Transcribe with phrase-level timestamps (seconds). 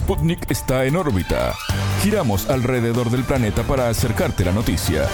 [0.00, 1.54] Sputnik está en órbita.
[2.02, 5.06] Giramos alrededor del planeta para acercarte la noticia.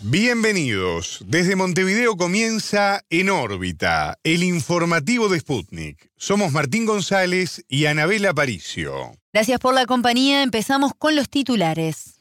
[0.00, 1.24] Bienvenidos.
[1.26, 6.10] Desde Montevideo comienza En órbita, el informativo de Sputnik.
[6.16, 8.92] Somos Martín González y Anabela Aparicio.
[9.32, 10.42] Gracias por la compañía.
[10.42, 12.20] Empezamos con los titulares.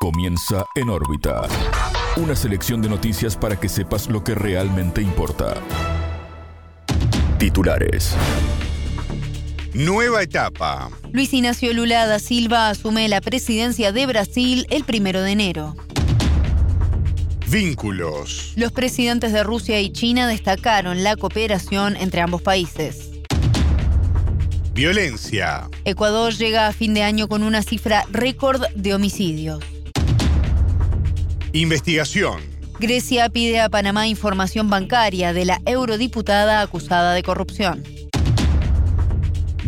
[0.00, 1.42] Comienza En órbita.
[2.16, 5.54] Una selección de noticias para que sepas lo que realmente importa.
[7.38, 8.16] Titulares.
[9.78, 10.90] Nueva etapa.
[11.12, 15.76] Luis Ignacio Lula da Silva asume la presidencia de Brasil el primero de enero.
[17.46, 18.54] Vínculos.
[18.56, 23.08] Los presidentes de Rusia y China destacaron la cooperación entre ambos países.
[24.74, 25.68] Violencia.
[25.84, 29.62] Ecuador llega a fin de año con una cifra récord de homicidios.
[31.52, 32.40] Investigación.
[32.80, 37.84] Grecia pide a Panamá información bancaria de la eurodiputada acusada de corrupción.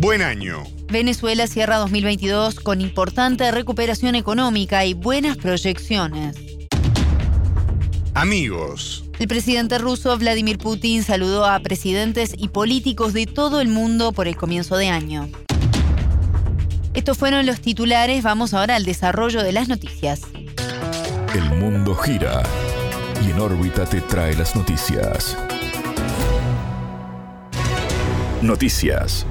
[0.01, 0.63] Buen año.
[0.91, 6.37] Venezuela cierra 2022 con importante recuperación económica y buenas proyecciones.
[8.15, 9.05] Amigos.
[9.19, 14.27] El presidente ruso Vladimir Putin saludó a presidentes y políticos de todo el mundo por
[14.27, 15.29] el comienzo de año.
[16.95, 20.21] Estos fueron los titulares, vamos ahora al desarrollo de las noticias.
[21.35, 22.41] El mundo gira
[23.23, 25.37] y en órbita te trae las noticias.
[28.41, 29.27] Noticias.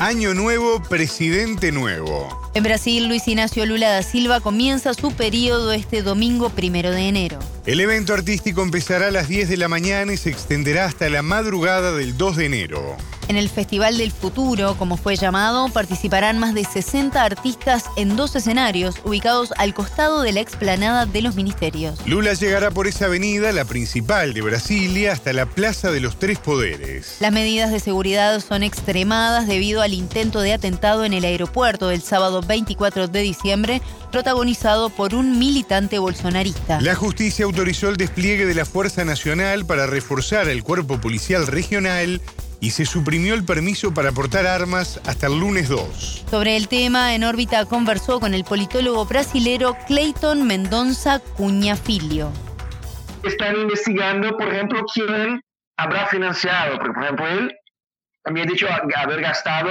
[0.00, 2.50] Año nuevo, presidente nuevo.
[2.54, 7.38] En Brasil, Luis Ignacio Lula da Silva comienza su periodo este domingo primero de enero.
[7.66, 11.20] El evento artístico empezará a las 10 de la mañana y se extenderá hasta la
[11.20, 12.96] madrugada del 2 de enero.
[13.30, 18.34] En el Festival del Futuro, como fue llamado, participarán más de 60 artistas en dos
[18.34, 22.04] escenarios ubicados al costado de la explanada de los ministerios.
[22.08, 26.40] Lula llegará por esa avenida, la principal de Brasilia, hasta la Plaza de los Tres
[26.40, 27.18] Poderes.
[27.20, 32.02] Las medidas de seguridad son extremadas debido al intento de atentado en el aeropuerto del
[32.02, 36.80] sábado 24 de diciembre, protagonizado por un militante bolsonarista.
[36.80, 42.20] La justicia autorizó el despliegue de la Fuerza Nacional para reforzar el cuerpo policial regional
[42.60, 46.26] y se suprimió el permiso para portar armas hasta el lunes 2.
[46.30, 52.30] Sobre el tema, en órbita conversó con el politólogo brasilero Clayton Mendonça Cunha Filho.
[53.24, 55.40] Están investigando, por ejemplo, quién
[55.76, 57.52] habrá financiado, porque, por ejemplo, él
[58.22, 58.66] también ha dicho
[58.96, 59.70] haber gastado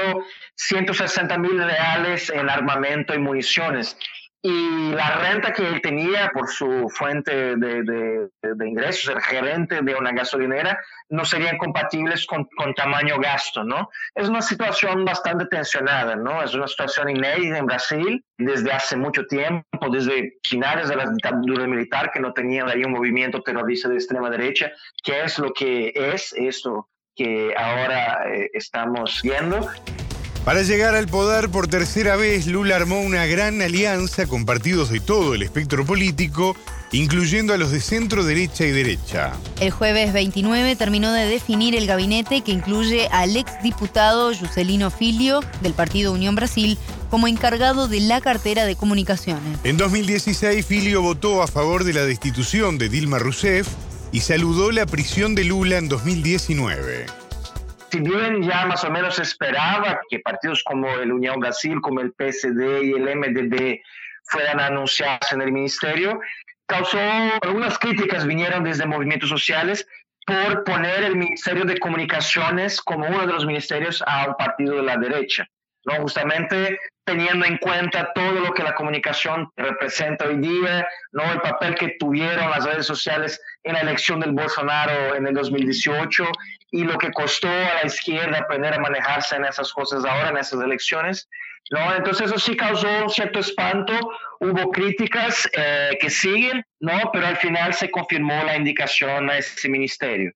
[0.56, 3.95] 160 mil reales en armamento y municiones
[4.41, 9.95] y la renta que él tenía por su fuente de, de, ingresos, el gerente de
[9.95, 10.79] una gasolinera,
[11.09, 13.89] no serían compatibles con, con, tamaño gasto, ¿no?
[14.16, 16.41] Es una situación bastante tensionada, ¿no?
[16.41, 21.67] Es una situación inédita en Brasil desde hace mucho tiempo, desde finales de la dictadura
[21.67, 24.71] militar, que no tenían ahí un movimiento terrorista de extrema derecha,
[25.03, 29.69] que es lo que es esto que ahora eh, estamos viendo.
[30.45, 35.00] Para llegar al poder por tercera vez, Lula armó una gran alianza con partidos de
[35.00, 36.55] todo el espectro político,
[36.91, 39.33] incluyendo a los de centro, derecha y derecha.
[39.59, 45.73] El jueves 29 terminó de definir el gabinete que incluye al exdiputado Juscelino Filio, del
[45.73, 46.77] Partido Unión Brasil,
[47.11, 49.59] como encargado de la cartera de comunicaciones.
[49.66, 53.67] En 2016, Filio votó a favor de la destitución de Dilma Rousseff
[54.11, 57.19] y saludó la prisión de Lula en 2019
[57.91, 62.13] si bien ya más o menos esperaba que partidos como el Unión Brasil, como el
[62.13, 63.79] PSD y el MDB
[64.25, 66.19] fueran anunciados en el ministerio,
[66.67, 67.00] causó
[67.41, 69.88] algunas críticas vinieron desde movimientos sociales
[70.25, 74.83] por poner el Ministerio de Comunicaciones como uno de los ministerios a un partido de
[74.83, 75.47] la derecha.
[75.85, 75.95] ¿no?
[76.01, 76.77] Justamente
[77.09, 81.23] teniendo en cuenta todo lo que la comunicación representa hoy día, ¿no?
[81.31, 86.23] el papel que tuvieron las redes sociales en la elección del Bolsonaro en el 2018
[86.69, 90.37] y lo que costó a la izquierda aprender a manejarse en esas cosas ahora, en
[90.37, 91.27] esas elecciones.
[91.71, 91.95] ¿no?
[91.95, 93.93] Entonces eso sí causó un cierto espanto,
[94.39, 97.09] hubo críticas eh, que siguen, ¿no?
[97.11, 100.31] pero al final se confirmó la indicación a ese ministerio.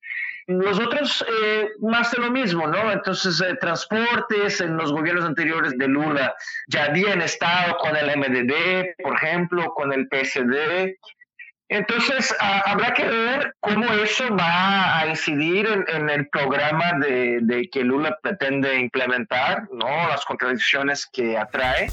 [0.46, 2.92] Los otros, eh, más de lo mismo, ¿no?
[2.92, 6.34] Entonces, eh, transportes en los gobiernos anteriores de Lula
[6.68, 10.98] ya habían estado con el MDD, por ejemplo, con el PSD.
[11.70, 18.18] Entonces, habrá que ver cómo eso va a incidir en, el programa de, que Lula
[18.22, 19.86] pretende implementar, ¿no?
[20.08, 21.88] Las contradicciones que atrae.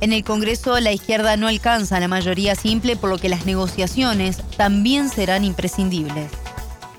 [0.00, 4.42] En el Congreso, la izquierda no alcanza la mayoría simple, por lo que las negociaciones
[4.56, 6.45] también serán imprescindibles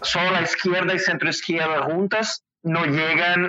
[0.02, 3.48] solo la izquierda y centro izquierda juntas no llegan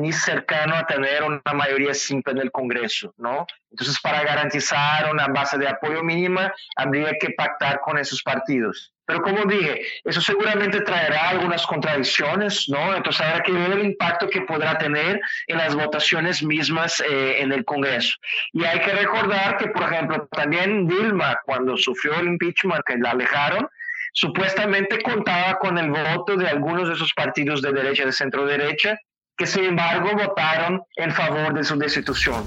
[0.00, 3.46] ni cercano a tener una mayoría simple en el Congreso, ¿no?
[3.70, 8.92] Entonces, para garantizar una base de apoyo mínima, habría que pactar con esos partidos.
[9.06, 12.94] Pero como dije, eso seguramente traerá algunas contradicciones, ¿no?
[12.94, 17.52] Entonces habrá que ver el impacto que podrá tener en las votaciones mismas eh, en
[17.52, 18.16] el Congreso.
[18.52, 23.10] Y hay que recordar que, por ejemplo, también Dilma, cuando sufrió el impeachment, que la
[23.10, 23.68] alejaron,
[24.14, 28.96] supuestamente contaba con el voto de algunos de esos partidos de derecha, de centro derecha,
[29.36, 32.44] que sin embargo votaron en favor de su destitución.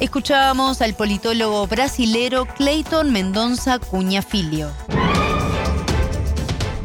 [0.00, 4.70] Escuchábamos al politólogo brasilero Clayton Mendonça Cunha Filho.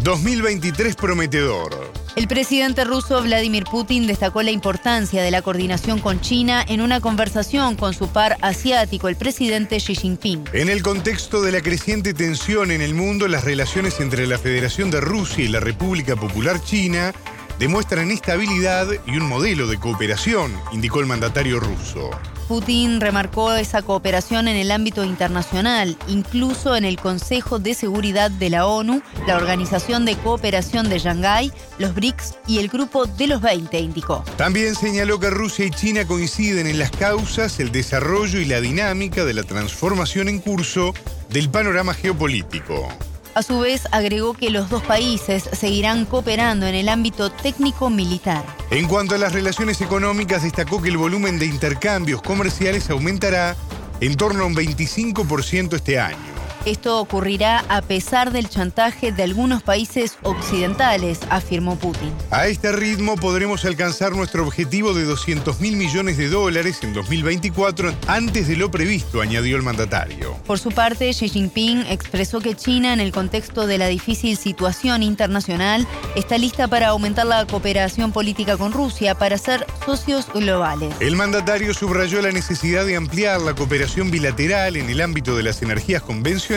[0.04, 1.94] 2023 prometedor.
[2.18, 7.00] El presidente ruso Vladimir Putin destacó la importancia de la coordinación con China en una
[7.00, 10.44] conversación con su par asiático, el presidente Xi Jinping.
[10.52, 14.92] En el contexto de la creciente tensión en el mundo, las relaciones entre la Federación
[14.92, 17.14] de Rusia y la República Popular China
[17.58, 22.10] demuestran estabilidad y un modelo de cooperación, indicó el mandatario ruso.
[22.48, 28.50] Putin remarcó esa cooperación en el ámbito internacional, incluso en el Consejo de Seguridad de
[28.50, 33.42] la ONU, la Organización de Cooperación de Shanghái, los BRICS y el Grupo de los
[33.42, 34.24] 20, indicó.
[34.38, 39.26] También señaló que Rusia y China coinciden en las causas, el desarrollo y la dinámica
[39.26, 40.94] de la transformación en curso
[41.30, 42.90] del panorama geopolítico.
[43.36, 48.44] A su vez, agregó que los dos países seguirán cooperando en el ámbito técnico-militar.
[48.70, 53.56] En cuanto a las relaciones económicas, destacó que el volumen de intercambios comerciales aumentará
[54.02, 56.33] en torno a un 25% este año.
[56.66, 62.14] Esto ocurrirá a pesar del chantaje de algunos países occidentales, afirmó Putin.
[62.32, 67.94] A este ritmo podremos alcanzar nuestro objetivo de 200 mil millones de dólares en 2024
[68.08, 70.38] antes de lo previsto, añadió el mandatario.
[70.48, 75.04] Por su parte, Xi Jinping expresó que China, en el contexto de la difícil situación
[75.04, 80.96] internacional, está lista para aumentar la cooperación política con Rusia para ser socios globales.
[81.02, 85.62] El mandatario subrayó la necesidad de ampliar la cooperación bilateral en el ámbito de las
[85.62, 86.53] energías convencionales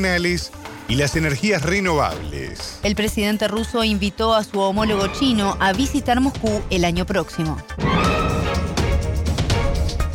[0.88, 2.78] y las energías renovables.
[2.82, 7.56] El presidente ruso invitó a su homólogo chino a visitar Moscú el año próximo.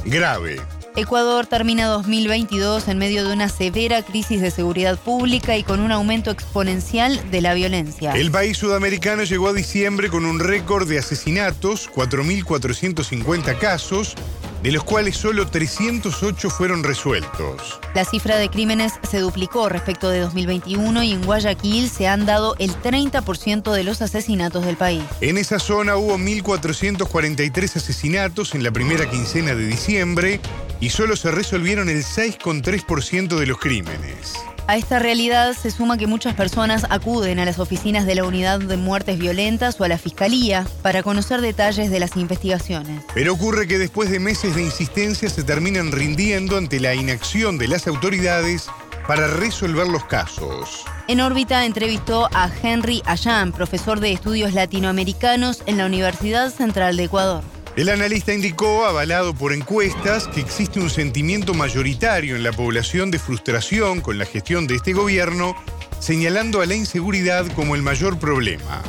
[0.05, 0.61] Grave.
[0.95, 5.91] Ecuador termina 2022 en medio de una severa crisis de seguridad pública y con un
[5.91, 8.11] aumento exponencial de la violencia.
[8.11, 14.15] El país sudamericano llegó a diciembre con un récord de asesinatos, 4.450 casos,
[14.63, 17.79] de los cuales solo 308 fueron resueltos.
[17.93, 22.55] La cifra de crímenes se duplicó respecto de 2021 y en Guayaquil se han dado
[22.59, 25.03] el 30% de los asesinatos del país.
[25.21, 30.39] En esa zona hubo 1.443 asesinatos en la primera quincena de diciembre
[30.79, 34.33] y solo se resolvieron el 6,3% de los crímenes.
[34.67, 38.59] A esta realidad se suma que muchas personas acuden a las oficinas de la Unidad
[38.59, 43.03] de Muertes Violentas o a la Fiscalía para conocer detalles de las investigaciones.
[43.13, 47.67] Pero ocurre que después de meses de insistencia se terminan rindiendo ante la inacción de
[47.67, 48.69] las autoridades
[49.07, 50.85] para resolver los casos.
[51.07, 57.03] En órbita entrevistó a Henry Allan, profesor de estudios latinoamericanos en la Universidad Central de
[57.05, 57.43] Ecuador.
[57.77, 63.17] El analista indicó, avalado por encuestas, que existe un sentimiento mayoritario en la población de
[63.17, 65.55] frustración con la gestión de este gobierno,
[65.99, 68.81] señalando a la inseguridad como el mayor problema.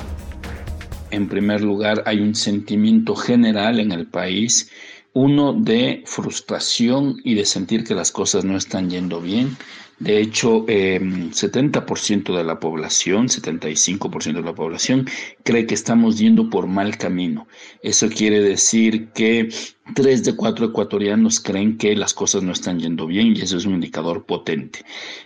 [1.13, 4.69] En primer lugar, hay un sentimiento general en el país,
[5.13, 9.57] uno de frustración y de sentir que las cosas no están yendo bien,
[10.03, 15.07] de hecho, 70% em, de la población, 75% de la población
[15.45, 17.47] cree que estamos yendo por mal camino.
[17.83, 19.49] Eso quiere decir que
[19.95, 23.65] tres de cuatro ecuatorianos creen que las cosas no están yendo bien y eso es
[23.65, 24.81] un indicador potente.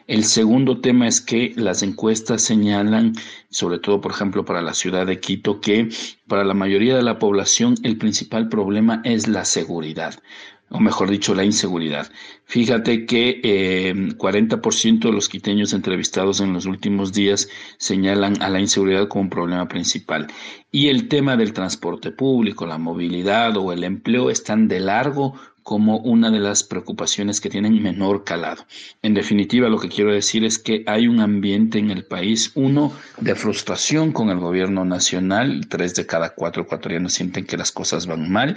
[0.07, 3.15] El segundo tema es que las encuestas señalan,
[3.49, 5.89] sobre todo por ejemplo para la ciudad de Quito, que
[6.29, 10.21] para la mayoría de la población el principal problema es la seguridad
[10.71, 12.11] o mejor dicho, la inseguridad.
[12.45, 18.61] Fíjate que eh, 40% de los quiteños entrevistados en los últimos días señalan a la
[18.61, 20.27] inseguridad como un problema principal.
[20.73, 25.35] Y el tema del transporte público, la movilidad o el empleo están de largo
[25.67, 28.65] como una de las preocupaciones que tienen menor calado.
[29.03, 32.93] En definitiva, lo que quiero decir es que hay un ambiente en el país, uno,
[33.19, 38.07] de frustración con el gobierno nacional, tres de cada cuatro ecuatorianos sienten que las cosas
[38.07, 38.57] van mal,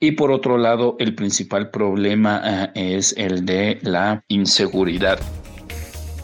[0.00, 5.18] y por otro lado, el principal problema eh, es el de la inseguridad.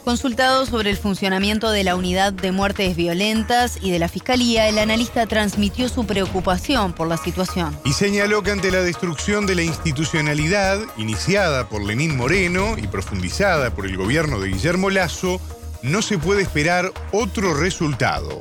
[0.07, 4.79] Consultado sobre el funcionamiento de la unidad de muertes violentas y de la Fiscalía, el
[4.79, 7.77] analista transmitió su preocupación por la situación.
[7.83, 13.75] Y señaló que ante la destrucción de la institucionalidad, iniciada por Lenín Moreno y profundizada
[13.75, 15.41] por el gobierno de Guillermo Lazo,
[15.83, 18.39] no se puede esperar otro resultado.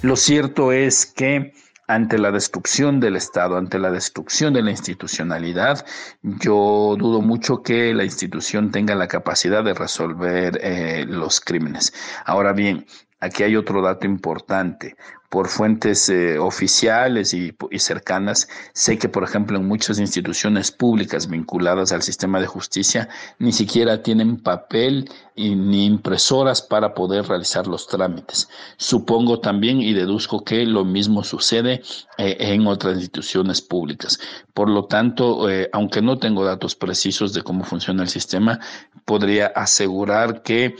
[0.00, 1.52] Lo cierto es que
[1.88, 5.84] ante la destrucción del Estado, ante la destrucción de la institucionalidad,
[6.22, 11.94] yo dudo mucho que la institución tenga la capacidad de resolver eh, los crímenes.
[12.26, 12.86] Ahora bien,
[13.20, 14.96] Aquí hay otro dato importante.
[15.28, 21.92] Por fuentes eh, oficiales y, cercanas, sé que, por ejemplo, en muchas instituciones públicas vinculadas
[21.92, 28.48] al sistema de justicia, ni siquiera tienen papel ni impresoras para poder realizar los trámites.
[28.78, 31.82] Supongo también y deduzco que lo mismo sucede
[32.16, 34.18] eh, en otras instituciones públicas.
[34.54, 38.60] Por lo tanto, eh, aunque no tengo datos precisos de cómo funciona el sistema,
[39.04, 40.74] podría asegurar que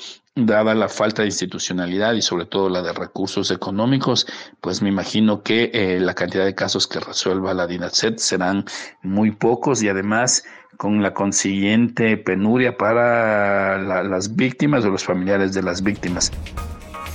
[0.47, 4.26] dada la falta de institucionalidad y sobre todo la de recursos económicos,
[4.61, 8.64] pues me imagino que eh, la cantidad de casos que resuelva la DINASET serán
[9.02, 10.45] muy pocos y además
[10.76, 16.30] con la consiguiente penuria para las víctimas o los familiares de las víctimas.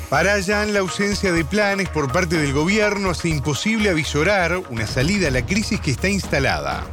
[0.09, 5.29] Para Jan, la ausencia de planes por parte del gobierno hace imposible avisorar una salida
[5.29, 6.83] a la crisis que está instalada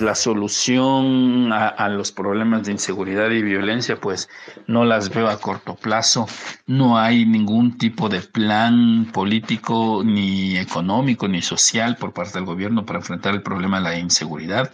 [0.00, 4.28] la solución a, los problemas de inseguridad y violencia, pues
[4.66, 6.26] no las veo a corto plazo.
[6.66, 12.86] No hay ningún tipo de plan político, ni económico, ni social por parte del gobierno
[12.86, 14.70] para enfrentar el problema de la inseguridad.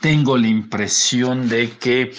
[0.00, 2.12] Tengo la impresión de que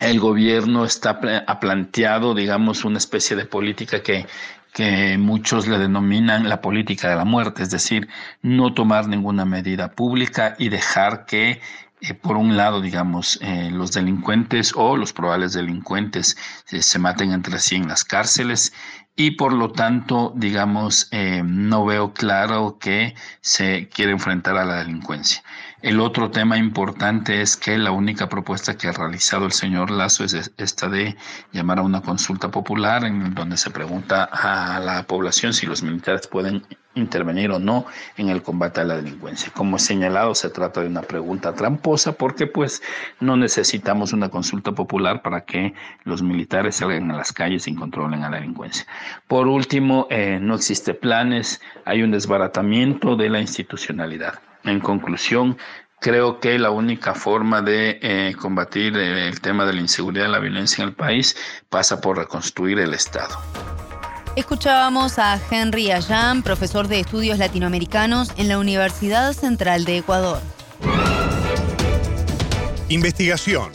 [0.00, 4.26] el gobierno está ha planteado, digamos, una especie de política que
[4.72, 8.08] que muchos le denominan la política de la muerte, es decir,
[8.40, 11.60] no tomar ninguna medida pública y dejar que
[12.02, 16.36] eh, por un lado, digamos, eh, los delincuentes o los probables delincuentes
[16.72, 18.72] eh, se maten entre sí en las cárceles
[19.14, 21.10] y por lo tanto, digamos,
[21.44, 25.42] no veo claro que se quiere enfrentar a la delincuencia.
[25.82, 30.22] El otro tema importante es que la única propuesta que ha realizado el señor Lazo
[30.22, 31.16] es esta de
[31.50, 36.28] llamar a una consulta popular en donde se pregunta a la población si los militares
[36.28, 36.62] pueden
[36.94, 37.84] intervenir o no
[38.16, 39.50] en el combate a la delincuencia.
[39.52, 42.80] Como he señalado, se trata de una pregunta tramposa porque pues
[43.18, 45.74] no necesitamos una consulta popular para que
[46.04, 48.86] los militares salgan a las calles y controlen a la delincuencia.
[49.26, 54.34] Por último, eh, no existe planes, hay un desbaratamiento de la institucionalidad.
[54.64, 55.58] En conclusión,
[56.00, 60.30] creo que la única forma de eh, combatir eh, el tema de la inseguridad y
[60.30, 61.36] la violencia en el país
[61.68, 63.36] pasa por reconstruir el Estado.
[64.34, 70.40] Escuchábamos a Henry Ayam, profesor de estudios latinoamericanos en la Universidad Central de Ecuador.
[72.88, 73.70] Investigación.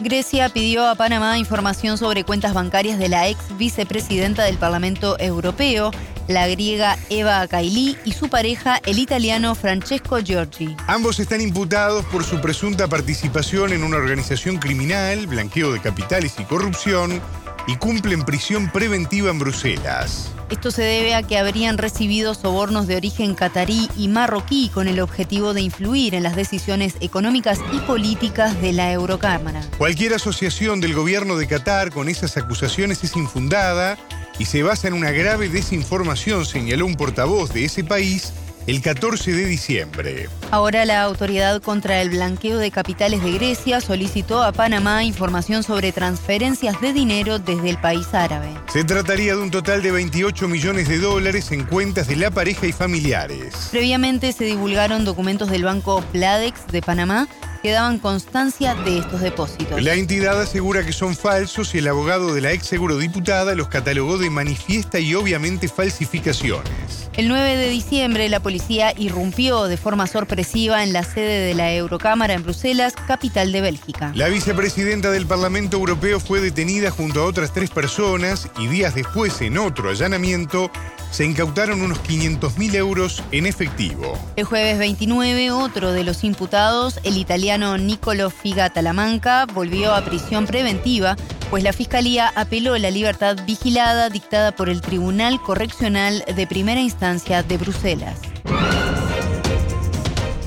[0.00, 5.92] Grecia pidió a Panamá información sobre cuentas bancarias de la ex vicepresidenta del Parlamento Europeo,
[6.28, 10.76] la griega Eva Kaili y su pareja, el italiano Francesco Giorgi.
[10.86, 16.44] Ambos están imputados por su presunta participación en una organización criminal, blanqueo de capitales y
[16.44, 17.20] corrupción,
[17.66, 20.30] y cumplen prisión preventiva en Bruselas.
[20.50, 25.00] Esto se debe a que habrían recibido sobornos de origen catarí y marroquí con el
[25.00, 29.62] objetivo de influir en las decisiones económicas y políticas de la Eurocámara.
[29.78, 33.96] Cualquier asociación del gobierno de Qatar con esas acusaciones es infundada
[34.38, 38.32] y se basa en una grave desinformación, señaló un portavoz de ese país
[38.66, 40.28] el 14 de diciembre.
[40.50, 45.92] Ahora la Autoridad contra el Blanqueo de Capitales de Grecia solicitó a Panamá información sobre
[45.92, 48.48] transferencias de dinero desde el país árabe.
[48.72, 52.66] Se trataría de un total de 28 millones de dólares en cuentas de la pareja
[52.66, 53.68] y familiares.
[53.70, 57.28] Previamente se divulgaron documentos del banco Pladex de Panamá
[57.64, 59.82] que daban constancia de estos depósitos.
[59.82, 62.70] La entidad asegura que son falsos y el abogado de la ex
[63.00, 67.08] diputada los catalogó de manifiesta y obviamente falsificaciones.
[67.14, 70.06] El 9 de diciembre la policía irrumpió de forma
[70.36, 74.10] en la sede de la Eurocámara en Bruselas, capital de Bélgica.
[74.14, 79.40] La vicepresidenta del Parlamento Europeo fue detenida junto a otras tres personas y días después
[79.42, 80.70] en otro allanamiento
[81.12, 84.18] se incautaron unos 500 mil euros en efectivo.
[84.34, 90.46] El jueves 29, otro de los imputados, el italiano Nicolo Figa Talamanca, volvió a prisión
[90.46, 91.14] preventiva,
[91.50, 97.44] pues la Fiscalía apeló la libertad vigilada dictada por el Tribunal Correccional de Primera Instancia
[97.44, 98.18] de Bruselas.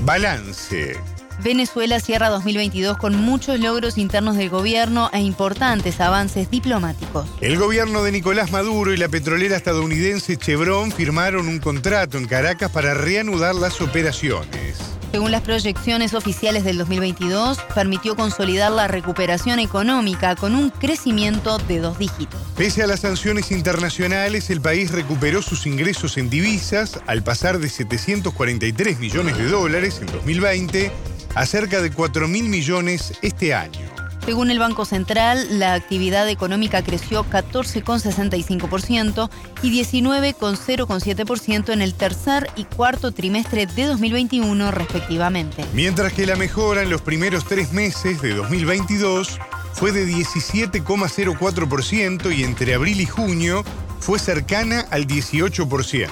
[0.08, 0.96] Balance.
[1.44, 7.28] Venezuela cierra 2022 con muchos logros internos del gobierno e importantes avances diplomáticos.
[7.42, 12.70] El gobierno de Nicolás Maduro y la petrolera estadounidense Chevron firmaron un contrato en Caracas
[12.70, 14.67] para reanudar las operaciones.
[15.10, 21.78] Según las proyecciones oficiales del 2022, permitió consolidar la recuperación económica con un crecimiento de
[21.78, 22.40] dos dígitos.
[22.56, 27.70] Pese a las sanciones internacionales, el país recuperó sus ingresos en divisas al pasar de
[27.70, 30.92] 743 millones de dólares en 2020
[31.34, 33.97] a cerca de 4 mil millones este año.
[34.28, 39.30] Según el Banco Central, la actividad económica creció 14,65%
[39.62, 45.64] y 19,07% en el tercer y cuarto trimestre de 2021 respectivamente.
[45.72, 49.38] Mientras que la mejora en los primeros tres meses de 2022
[49.72, 53.64] fue de 17,04% y entre abril y junio
[54.00, 56.08] fue cercana al 18%.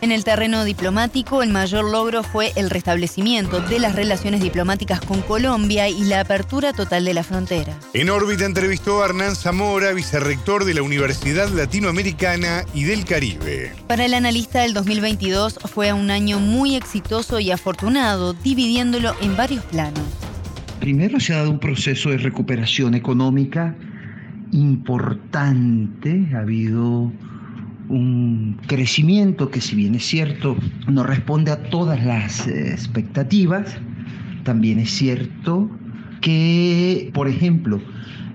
[0.00, 5.22] En el terreno diplomático, el mayor logro fue el restablecimiento de las relaciones diplomáticas con
[5.22, 7.78] Colombia y la apertura total de la frontera.
[7.92, 13.72] En órbita entrevistó a Hernán Zamora, vicerrector de la Universidad Latinoamericana y del Caribe.
[13.86, 19.64] Para el analista, el 2022 fue un año muy exitoso y afortunado, dividiéndolo en varios
[19.66, 20.02] planos.
[20.80, 23.76] Primero se ha dado un proceso de recuperación económica
[24.52, 27.12] importante, ha habido
[27.88, 30.56] un crecimiento que si bien es cierto
[30.88, 33.76] no responde a todas las expectativas,
[34.44, 35.70] también es cierto
[36.20, 37.80] que, por ejemplo,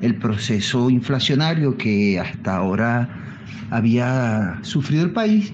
[0.01, 3.09] el proceso inflacionario que hasta ahora
[3.71, 5.53] había sufrido el país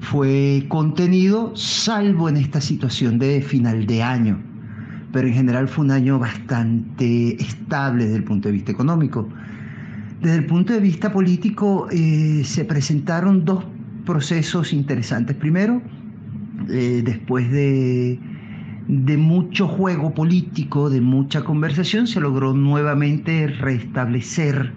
[0.00, 4.38] fue contenido, salvo en esta situación de final de año.
[5.12, 9.28] Pero en general fue un año bastante estable desde el punto de vista económico.
[10.20, 13.64] Desde el punto de vista político eh, se presentaron dos
[14.04, 15.36] procesos interesantes.
[15.36, 15.80] Primero,
[16.68, 18.18] eh, después de,
[18.88, 24.72] de mucho juego político, de mucha conversación, se logró nuevamente restablecer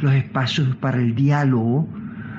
[0.00, 1.88] los espacios para el diálogo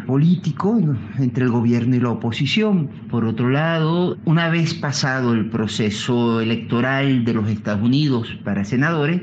[0.08, 0.80] político
[1.20, 2.90] entre el gobierno y la oposición.
[3.10, 9.22] Por otro lado, una vez pasado el proceso electoral de los Estados Unidos para senadores,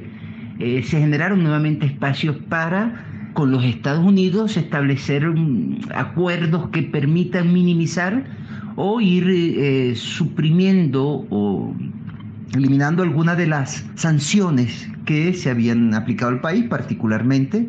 [0.59, 7.53] eh, se generaron nuevamente espacios para con los Estados Unidos establecer mm, acuerdos que permitan
[7.53, 8.25] minimizar
[8.75, 11.75] o ir eh, suprimiendo o
[12.55, 17.69] eliminando algunas de las sanciones que se habían aplicado al país, particularmente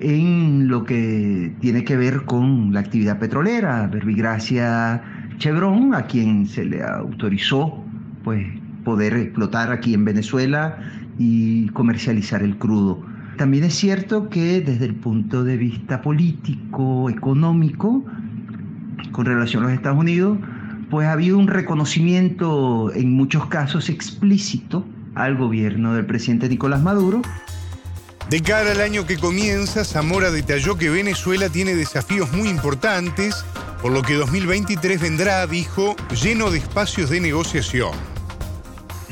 [0.00, 5.02] en lo que tiene que ver con la actividad petrolera, Verbigracia
[5.38, 7.84] Chevron, a quien se le autorizó
[8.24, 8.46] pues,
[8.84, 10.78] poder explotar aquí en Venezuela
[11.18, 13.04] y comercializar el crudo.
[13.36, 18.04] También es cierto que desde el punto de vista político, económico,
[19.12, 20.38] con relación a los Estados Unidos,
[20.90, 24.84] pues ha habido un reconocimiento en muchos casos explícito
[25.14, 27.22] al gobierno del presidente Nicolás Maduro.
[28.30, 33.44] De cara al año que comienza, Zamora detalló que Venezuela tiene desafíos muy importantes,
[33.80, 38.17] por lo que 2023 vendrá, dijo, lleno de espacios de negociación.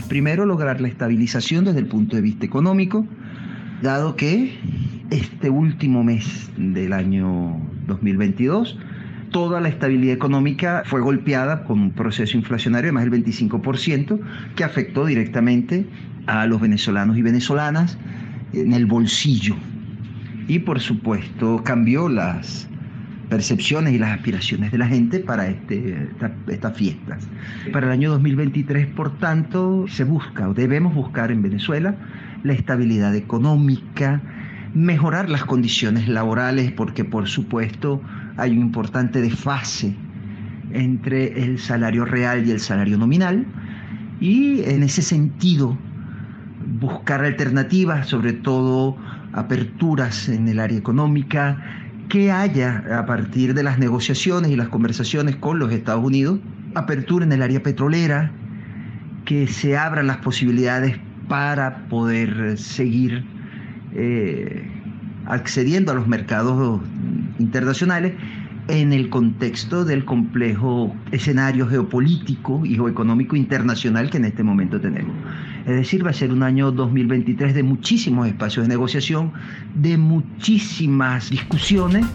[0.09, 3.07] Primero, lograr la estabilización desde el punto de vista económico,
[3.83, 4.57] dado que
[5.11, 8.79] este último mes del año 2022,
[9.31, 14.21] toda la estabilidad económica fue golpeada con un proceso inflacionario de más del 25%
[14.55, 15.87] que afectó directamente
[16.27, 17.99] a los venezolanos y venezolanas
[18.53, 19.57] en el bolsillo.
[20.47, 22.69] Y por supuesto cambió las
[23.29, 26.09] percepciones y las aspiraciones de la gente para este,
[26.49, 27.27] estas fiestas.
[27.73, 31.97] Para el año 2023, por tanto, se busca o debemos buscar en Venezuela
[32.45, 34.21] la estabilidad económica,
[34.75, 38.01] mejorar las condiciones laborales, porque por supuesto
[38.37, 39.95] hay un importante desfase
[40.73, 43.47] entre el salario real y el salario nominal,
[44.21, 45.77] y en ese sentido
[46.81, 48.97] buscar alternativas, sobre todo
[49.33, 55.37] aperturas en el área económica, que haya a partir de las negociaciones y las conversaciones
[55.37, 56.39] con los Estados Unidos,
[56.75, 58.31] apertura en el área petrolera,
[59.25, 60.97] que se abran las posibilidades
[61.29, 63.25] para poder seguir
[63.95, 64.65] eh,
[65.27, 66.81] accediendo a los mercados
[67.39, 68.15] internacionales
[68.69, 75.15] en el contexto del complejo escenario geopolítico y geoeconómico internacional que en este momento tenemos.
[75.67, 79.33] Es decir, va a ser un año 2023 de muchísimos espacios de negociación,
[79.75, 82.07] de muchísimas discusiones.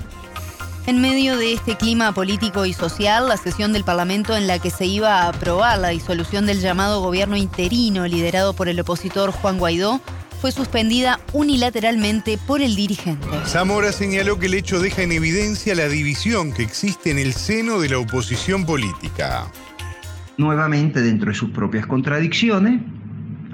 [0.88, 4.70] En medio de este clima político y social, la sesión del Parlamento en la que
[4.70, 9.60] se iba a aprobar la disolución del llamado gobierno interino liderado por el opositor Juan
[9.60, 10.00] Guaidó
[10.40, 13.28] fue suspendida unilateralmente por el dirigente.
[13.46, 17.80] Zamora señaló que el hecho deja en evidencia la división que existe en el seno
[17.82, 19.52] de la oposición política.
[20.38, 22.82] Nuevamente, dentro de sus propias contradicciones,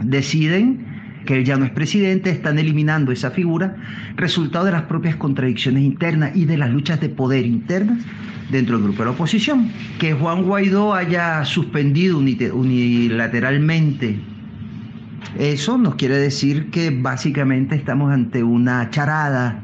[0.03, 0.85] deciden
[1.25, 3.75] que él ya no es presidente, están eliminando esa figura,
[4.15, 7.99] resultado de las propias contradicciones internas y de las luchas de poder internas
[8.49, 9.69] dentro del grupo de la oposición.
[9.99, 14.17] Que Juan Guaidó haya suspendido unilateralmente
[15.37, 19.61] eso nos quiere decir que básicamente estamos ante una charada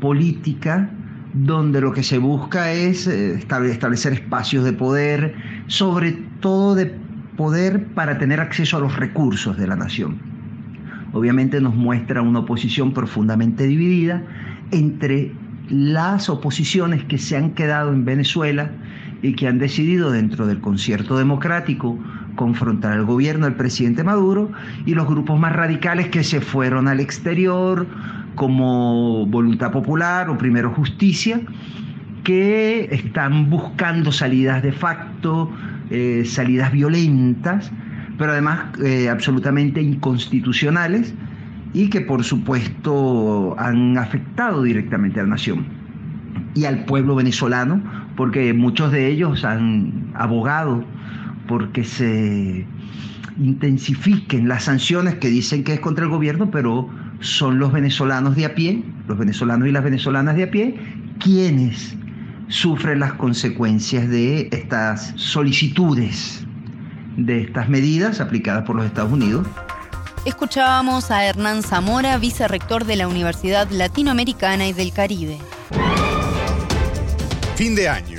[0.00, 0.90] política
[1.32, 5.34] donde lo que se busca es eh, establecer espacios de poder,
[5.66, 6.94] sobre todo de
[7.36, 10.18] poder para tener acceso a los recursos de la nación.
[11.12, 14.22] Obviamente nos muestra una oposición profundamente dividida
[14.70, 15.32] entre
[15.68, 18.70] las oposiciones que se han quedado en Venezuela
[19.22, 21.98] y que han decidido dentro del concierto democrático
[22.36, 24.50] confrontar al gobierno del presidente Maduro
[24.84, 27.86] y los grupos más radicales que se fueron al exterior
[28.34, 31.40] como Voluntad Popular o Primero Justicia
[32.22, 35.50] que están buscando salidas de facto,
[35.90, 37.70] eh, salidas violentas,
[38.18, 41.14] pero además eh, absolutamente inconstitucionales
[41.72, 45.66] y que por supuesto han afectado directamente a la nación
[46.54, 47.82] y al pueblo venezolano,
[48.16, 50.84] porque muchos de ellos han abogado
[51.46, 52.66] porque se
[53.38, 56.88] intensifiquen las sanciones que dicen que es contra el gobierno, pero
[57.20, 60.78] son los venezolanos de a pie, los venezolanos y las venezolanas de a pie,
[61.20, 61.96] quienes
[62.48, 66.44] sufren las consecuencias de estas solicitudes,
[67.16, 69.46] de estas medidas aplicadas por los Estados Unidos.
[70.24, 75.38] Escuchábamos a Hernán Zamora, vicerrector de la Universidad Latinoamericana y del Caribe.
[77.54, 78.15] Fin de año.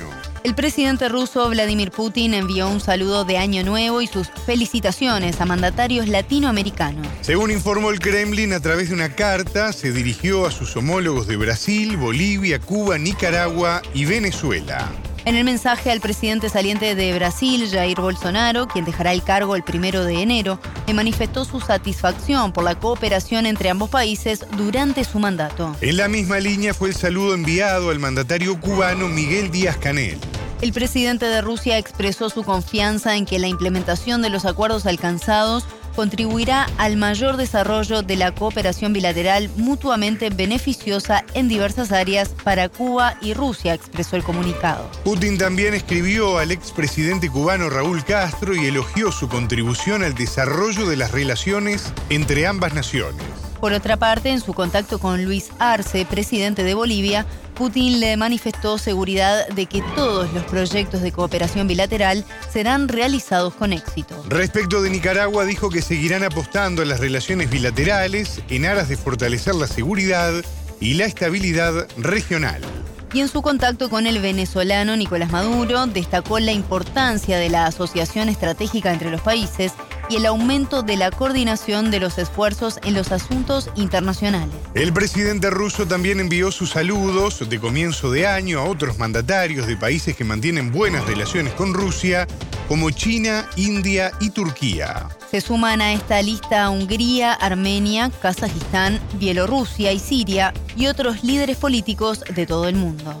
[0.48, 5.44] El presidente ruso Vladimir Putin envió un saludo de Año Nuevo y sus felicitaciones a
[5.44, 7.06] mandatarios latinoamericanos.
[7.20, 11.36] Según informó el Kremlin a través de una carta, se dirigió a sus homólogos de
[11.36, 14.90] Brasil, Bolivia, Cuba, Nicaragua y Venezuela.
[15.26, 19.62] En el mensaje al presidente saliente de Brasil, Jair Bolsonaro, quien dejará el cargo el
[19.62, 25.18] primero de enero, le manifestó su satisfacción por la cooperación entre ambos países durante su
[25.18, 25.76] mandato.
[25.82, 30.18] En la misma línea fue el saludo enviado al mandatario cubano Miguel Díaz Canel.
[30.60, 35.64] El presidente de Rusia expresó su confianza en que la implementación de los acuerdos alcanzados
[35.94, 43.16] contribuirá al mayor desarrollo de la cooperación bilateral mutuamente beneficiosa en diversas áreas para Cuba
[43.20, 44.90] y Rusia, expresó el comunicado.
[45.04, 50.96] Putin también escribió al expresidente cubano Raúl Castro y elogió su contribución al desarrollo de
[50.96, 53.47] las relaciones entre ambas naciones.
[53.60, 58.78] Por otra parte, en su contacto con Luis Arce, presidente de Bolivia, Putin le manifestó
[58.78, 64.24] seguridad de que todos los proyectos de cooperación bilateral serán realizados con éxito.
[64.28, 69.56] Respecto de Nicaragua, dijo que seguirán apostando a las relaciones bilaterales en aras de fortalecer
[69.56, 70.32] la seguridad
[70.80, 72.62] y la estabilidad regional.
[73.12, 78.28] Y en su contacto con el venezolano Nicolás Maduro, destacó la importancia de la asociación
[78.28, 79.72] estratégica entre los países
[80.08, 84.54] y el aumento de la coordinación de los esfuerzos en los asuntos internacionales.
[84.74, 89.76] El presidente ruso también envió sus saludos de comienzo de año a otros mandatarios de
[89.76, 92.26] países que mantienen buenas relaciones con Rusia,
[92.68, 95.08] como China, India y Turquía.
[95.30, 102.24] Se suman a esta lista Hungría, Armenia, Kazajistán, Bielorrusia y Siria y otros líderes políticos
[102.34, 103.20] de todo el mundo.